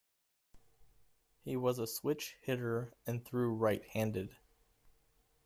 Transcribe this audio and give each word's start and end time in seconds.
He 1.45 1.55
was 1.55 1.77
a 1.77 1.85
switch-hitter 1.85 2.91
and 3.05 3.23
threw 3.23 3.53
right-handed. 3.53 4.35